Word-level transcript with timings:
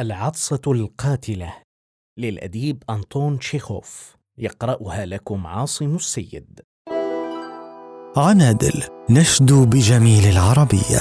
العطسة 0.00 0.60
القاتلة. 0.66 1.54
للأديب 2.18 2.82
أنطون 2.90 3.38
تشيخوف. 3.38 4.16
يقرأها 4.38 5.06
لكم 5.06 5.46
عاصم 5.46 5.94
السيد. 5.94 6.60
عنادل 8.16 8.82
نشدو 9.10 9.66
بجميل 9.66 10.24
العربية. 10.24 11.00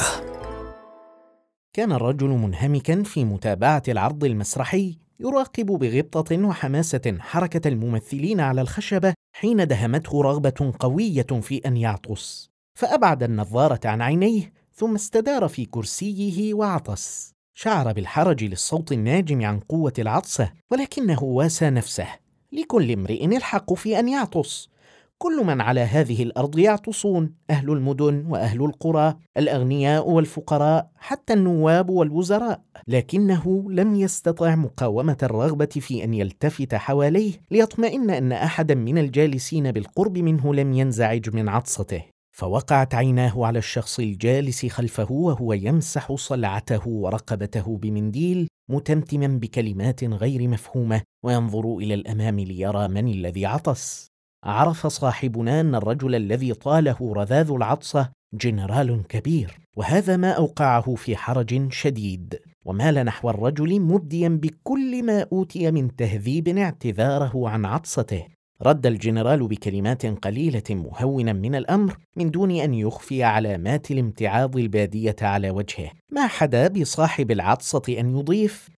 كان 1.74 1.92
الرجل 1.92 2.28
منهمكا 2.28 3.04
في 3.04 3.26
متابعة 3.26 3.84
العرض 3.88 4.24
المسرحي 4.24 4.98
يراقب 5.20 5.66
بغبطة 5.66 6.46
وحماسة 6.46 7.18
حركة 7.20 7.68
الممثلين 7.68 8.40
على 8.40 8.62
الخشبة 8.62 9.14
حين 9.36 9.68
دهمته 9.68 10.22
رغبة 10.22 10.74
قوية 10.80 11.28
في 11.42 11.58
أن 11.58 11.78
يعطس. 11.78 12.50
فأبعد 12.80 13.24
النظارة 13.24 13.88
عن 13.88 14.02
عينيه 14.02 14.54
ثم 14.74 14.96
استدار 14.96 15.48
في 15.48 15.66
كرسيه 15.66 16.54
وعطس. 16.54 17.39
شعر 17.62 17.94
بالحرج 17.94 18.44
للصوت 18.44 18.92
الناجم 18.92 19.46
عن 19.46 19.60
قوة 19.60 19.94
العطسة 20.00 20.52
ولكنه 20.72 21.24
واسى 21.24 21.70
نفسه. 21.70 22.08
لكل 22.52 22.92
امرئ 22.92 23.26
الحق 23.26 23.74
في 23.74 24.00
أن 24.00 24.10
يعطس. 24.10 24.70
كل 25.18 25.46
من 25.46 25.62
على 25.62 25.80
هذه 25.82 26.24
الأرض 26.24 26.60
يعطسون 26.60 27.34
أهل 27.50 27.72
المدن 27.72 28.26
وأهل 28.30 28.66
القرى 28.66 29.16
الأغنياء 29.38 30.10
والفقراء 30.10 30.90
حتى 30.96 31.34
النواب 31.34 31.90
والوزراء. 31.90 32.62
لكنه 32.88 33.66
لم 33.70 33.96
يستطع 33.96 34.56
مقاومة 34.56 35.18
الرغبة 35.24 35.66
في 35.66 36.04
أن 36.04 36.14
يلتفت 36.14 36.76
حواليه 36.76 37.34
ليطمئن 37.52 38.10
أن 38.10 38.32
أحدا 38.32 38.76
من 38.76 38.98
الجالسين 38.98 39.72
بالقرب 39.72 40.18
منه 40.18 40.54
لم 40.54 40.74
ينزعج 40.74 41.36
من 41.36 41.50
عطسته. 41.50 42.04
فوقعت 42.40 42.96
عيناه 42.96 43.46
على 43.46 43.60
الشخص 43.60 44.00
الجالس 44.00 44.66
خلفه 44.66 45.12
وهو 45.12 45.54
يمسح 45.54 46.16
صلعته 46.16 46.88
ورقبته 46.88 47.78
بمنديل 47.78 48.48
متمتما 48.70 49.28
بكلمات 49.28 50.04
غير 50.04 50.48
مفهومة 50.48 51.02
وينظر 51.26 51.78
إلى 51.78 51.94
الأمام 51.94 52.40
ليرى 52.40 52.88
من 52.88 53.08
الذي 53.08 53.46
عطس. 53.46 54.08
عرف 54.44 54.88
صاحبنا 54.88 55.62
أن 55.62 55.76
الرجل 55.76 56.16
الذي 56.16 56.54
طاله 56.54 57.14
رذاذ 57.16 57.52
العطسه 57.52 58.10
جنرال 58.34 59.08
كبير 59.08 59.60
وهذا 59.78 60.18
ما 60.18 60.32
أوقعه 60.32 60.96
في 60.96 61.16
حرج 61.16 61.72
شديد. 61.72 62.40
ومال 62.66 62.96
نحو 62.96 63.30
الرجل 63.30 63.82
مبديا 63.82 64.30
بكل 64.30 65.06
ما 65.06 65.28
أوتي 65.32 65.72
من 65.72 65.96
تهذيب 65.96 66.48
اعتذاره 66.58 67.50
عن 67.50 67.66
عطسته. 67.66 68.26
رد 68.62 68.86
الجنرال 68.86 69.48
بكلمات 69.48 70.06
قليلة 70.06 70.64
مهونا 70.70 71.34
من 71.34 71.56
الأمر 71.56 71.98
من 72.16 72.32
دون 72.32 72.52
أن 72.52 72.74
يخفي 72.74 73.24
علامات 73.24 73.92
الامتعاض 73.92 74.58
البادية 74.58 75.16
على 75.22 75.50
وجهه. 75.50 75.92
ما 76.12 76.28
حدا 76.28 76.68
بصاحب 76.68 77.32
العطسة 77.32 77.82
أن 77.90 78.18
يضيف 78.18 78.70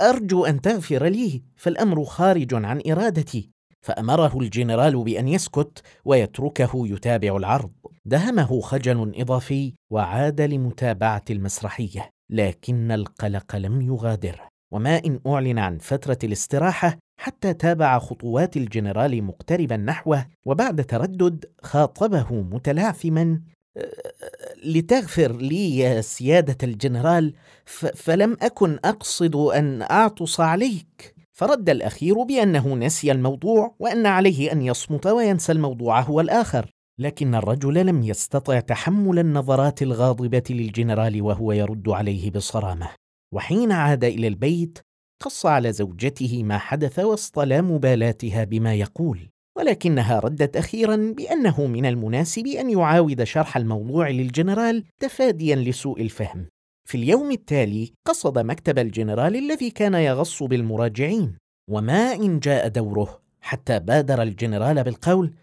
أرجو 0.00 0.44
أن 0.44 0.60
تغفر 0.60 1.06
لي 1.06 1.42
فالأمر 1.56 2.04
خارج 2.04 2.54
عن 2.54 2.82
إرادتي. 2.90 3.50
فأمره 3.80 4.40
الجنرال 4.40 5.04
بأن 5.04 5.28
يسكت 5.28 5.82
ويتركه 6.04 6.70
يتابع 6.74 7.36
العرض. 7.36 7.72
دهمه 8.04 8.60
خجل 8.60 9.12
إضافي 9.16 9.74
وعاد 9.90 10.40
لمتابعة 10.40 11.24
المسرحية 11.30 12.10
لكن 12.30 12.90
القلق 12.92 13.56
لم 13.56 13.80
يغادره. 13.80 14.48
وما 14.72 14.96
إن 14.96 15.20
أعلن 15.26 15.58
عن 15.58 15.78
فترة 15.78 16.18
الاستراحة 16.24 16.98
حتى 17.16 17.54
تابع 17.54 17.98
خطوات 17.98 18.56
الجنرال 18.56 19.24
مقتربا 19.24 19.76
نحوه 19.76 20.26
وبعد 20.44 20.84
تردد 20.84 21.44
خاطبه 21.62 22.26
متلعثما 22.30 23.40
لتغفر 24.64 25.32
لي 25.32 25.78
يا 25.78 26.00
سيادة 26.00 26.56
الجنرال 26.62 27.34
فلم 27.94 28.36
أكن 28.42 28.78
أقصد 28.84 29.36
أن 29.36 29.82
أعطس 29.82 30.40
عليك. 30.40 31.14
فرد 31.32 31.70
الأخير 31.70 32.22
بأنه 32.22 32.74
نسي 32.74 33.12
الموضوع 33.12 33.74
وأن 33.78 34.06
عليه 34.06 34.52
أن 34.52 34.62
يصمت 34.62 35.06
وينسى 35.06 35.52
الموضوع 35.52 36.00
هو 36.00 36.20
الآخر. 36.20 36.70
لكن 36.98 37.34
الرجل 37.34 37.86
لم 37.86 38.02
يستطع 38.02 38.60
تحمل 38.60 39.18
النظرات 39.18 39.82
الغاضبة 39.82 40.42
للجنرال 40.50 41.22
وهو 41.22 41.52
يرد 41.52 41.88
عليه 41.88 42.30
بصرامة. 42.30 42.88
وحين 43.34 43.72
عاد 43.72 44.04
إلى 44.04 44.28
البيت 44.28 44.78
قص 45.20 45.46
على 45.46 45.72
زوجته 45.72 46.42
ما 46.42 46.58
حدث 46.58 46.98
وسط 46.98 47.38
لا 47.38 47.60
مبالاتها 47.60 48.44
بما 48.44 48.74
يقول 48.74 49.28
ولكنها 49.56 50.18
ردت 50.20 50.56
أخيرا 50.56 50.96
بأنه 50.96 51.66
من 51.66 51.86
المناسب 51.86 52.46
أن 52.46 52.70
يعاود 52.70 53.24
شرح 53.24 53.56
الموضوع 53.56 54.08
للجنرال 54.08 54.84
تفاديا 55.00 55.56
لسوء 55.56 56.02
الفهم. 56.02 56.46
في 56.88 56.94
اليوم 56.94 57.30
التالي 57.30 57.92
قصد 58.06 58.38
مكتب 58.38 58.78
الجنرال 58.78 59.36
الذي 59.36 59.70
كان 59.70 59.94
يغص 59.94 60.42
بالمراجعين 60.42 61.36
وما 61.70 62.14
إن 62.14 62.38
جاء 62.40 62.68
دوره 62.68 63.20
حتى 63.40 63.78
بادر 63.78 64.22
الجنرال 64.22 64.84
بالقول 64.84 65.34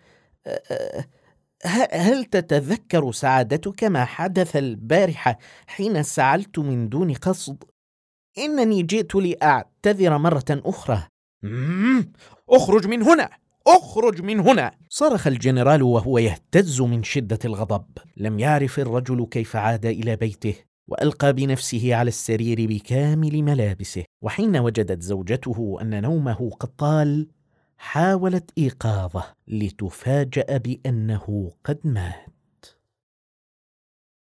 هل 1.91 2.25
تتذكر 2.25 3.11
سعادتك 3.11 3.83
ما 3.83 4.05
حدث 4.05 4.55
البارحة 4.55 5.37
حين 5.67 6.03
سعلت 6.03 6.59
من 6.59 6.89
دون 6.89 7.13
قصد؟ 7.13 7.63
إنني 8.37 8.83
جئت 8.83 9.15
لأعتذر 9.15 10.17
مرة 10.17 10.45
أخرى. 10.49 11.03
أخرج 12.49 12.87
من 12.87 13.01
هنا. 13.01 13.29
أخرج 13.67 14.21
من 14.21 14.39
هنا. 14.39 14.71
صرخ 14.89 15.27
الجنرال 15.27 15.83
وهو 15.83 16.17
يهتز 16.17 16.81
من 16.81 17.03
شدة 17.03 17.39
الغضب. 17.45 17.85
لم 18.17 18.39
يعرف 18.39 18.79
الرجل 18.79 19.27
كيف 19.31 19.55
عاد 19.55 19.85
إلى 19.85 20.15
بيته 20.15 20.55
وألقى 20.87 21.33
بنفسه 21.33 21.95
على 21.95 22.07
السرير 22.07 22.67
بكامل 22.67 23.43
ملابسه. 23.43 24.03
وحين 24.21 24.57
وجدت 24.57 25.01
زوجته 25.01 25.77
أن 25.81 26.01
نومه 26.01 26.49
قد 26.59 26.75
طال 26.75 27.27
حاولت 27.77 28.51
إيقاظه 28.57 29.23
لتفاجأ 29.47 30.57
بأنه 30.57 31.51
قد 31.65 31.79
مات. 31.83 32.30